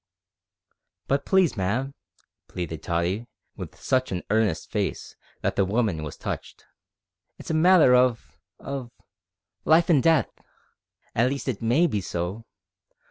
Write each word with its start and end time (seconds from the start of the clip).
"But 1.05 1.27
please, 1.27 1.55
ma'am," 1.55 1.93
pleaded 2.47 2.81
Tottie, 2.81 3.27
with 3.55 3.79
such 3.79 4.11
an 4.11 4.23
earnest 4.31 4.71
face 4.71 5.15
that 5.41 5.55
the 5.55 5.63
woman 5.63 6.01
was 6.01 6.17
touched, 6.17 6.65
"it's 7.37 7.51
a 7.51 7.53
matter 7.53 7.93
of 7.95 8.35
of 8.57 8.89
life 9.63 9.91
an' 9.91 10.01
death 10.01 10.31
at 11.13 11.29
least 11.29 11.47
it 11.47 11.61
may 11.61 11.85
be 11.85 12.01
so. 12.01 12.45